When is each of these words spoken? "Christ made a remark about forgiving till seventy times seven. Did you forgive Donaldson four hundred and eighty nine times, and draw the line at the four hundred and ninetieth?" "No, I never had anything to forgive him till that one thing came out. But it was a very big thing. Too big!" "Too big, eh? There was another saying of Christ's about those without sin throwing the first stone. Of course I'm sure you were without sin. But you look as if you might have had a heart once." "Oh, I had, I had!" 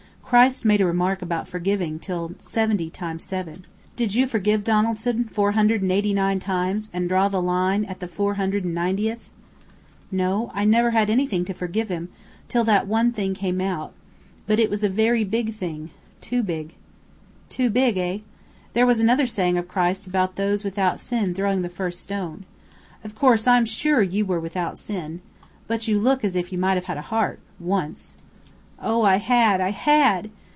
"Christ 0.31 0.63
made 0.63 0.79
a 0.79 0.85
remark 0.85 1.21
about 1.21 1.49
forgiving 1.49 1.99
till 1.99 2.35
seventy 2.39 2.89
times 2.89 3.21
seven. 3.21 3.65
Did 3.97 4.15
you 4.15 4.25
forgive 4.27 4.63
Donaldson 4.63 5.25
four 5.25 5.51
hundred 5.51 5.81
and 5.81 5.91
eighty 5.91 6.13
nine 6.13 6.39
times, 6.39 6.89
and 6.93 7.09
draw 7.09 7.27
the 7.27 7.41
line 7.41 7.83
at 7.83 7.99
the 7.99 8.07
four 8.07 8.35
hundred 8.35 8.63
and 8.63 8.73
ninetieth?" 8.73 9.29
"No, 10.09 10.49
I 10.53 10.63
never 10.63 10.91
had 10.91 11.09
anything 11.09 11.43
to 11.43 11.53
forgive 11.53 11.89
him 11.89 12.07
till 12.47 12.63
that 12.63 12.87
one 12.87 13.11
thing 13.11 13.33
came 13.33 13.59
out. 13.59 13.91
But 14.47 14.57
it 14.57 14.69
was 14.69 14.85
a 14.85 14.87
very 14.89 15.25
big 15.25 15.53
thing. 15.53 15.89
Too 16.21 16.43
big!" 16.43 16.75
"Too 17.49 17.69
big, 17.69 17.97
eh? 17.97 18.19
There 18.71 18.85
was 18.85 19.01
another 19.01 19.27
saying 19.27 19.57
of 19.57 19.67
Christ's 19.67 20.07
about 20.07 20.37
those 20.37 20.63
without 20.63 21.01
sin 21.01 21.33
throwing 21.33 21.61
the 21.61 21.67
first 21.67 21.99
stone. 21.99 22.45
Of 23.03 23.15
course 23.15 23.47
I'm 23.47 23.65
sure 23.65 24.01
you 24.01 24.23
were 24.25 24.39
without 24.39 24.77
sin. 24.77 25.19
But 25.67 25.89
you 25.89 25.99
look 25.99 26.23
as 26.23 26.37
if 26.37 26.53
you 26.53 26.57
might 26.57 26.75
have 26.75 26.85
had 26.85 26.95
a 26.95 27.01
heart 27.11 27.41
once." 27.59 28.15
"Oh, 28.83 29.03
I 29.03 29.17
had, 29.17 29.61
I 29.61 29.69
had!" 29.69 30.31